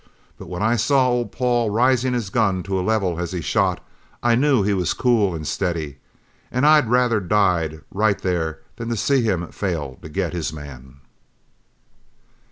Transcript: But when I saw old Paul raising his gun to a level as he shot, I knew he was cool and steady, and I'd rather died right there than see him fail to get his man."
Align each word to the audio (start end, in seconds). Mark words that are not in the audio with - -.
But 0.39 0.49
when 0.49 0.63
I 0.63 0.77
saw 0.77 1.07
old 1.09 1.31
Paul 1.31 1.69
raising 1.69 2.13
his 2.13 2.31
gun 2.31 2.63
to 2.63 2.79
a 2.79 2.81
level 2.81 3.19
as 3.19 3.33
he 3.33 3.39
shot, 3.41 3.83
I 4.23 4.33
knew 4.33 4.63
he 4.63 4.73
was 4.73 4.93
cool 4.95 5.35
and 5.35 5.47
steady, 5.47 5.99
and 6.51 6.65
I'd 6.65 6.89
rather 6.89 7.19
died 7.19 7.81
right 7.93 8.17
there 8.19 8.61
than 8.77 8.95
see 8.95 9.21
him 9.21 9.49
fail 9.49 9.99
to 10.01 10.09
get 10.09 10.33
his 10.33 10.51
man." 10.51 11.01